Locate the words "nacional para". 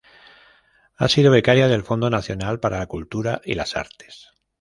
2.09-2.79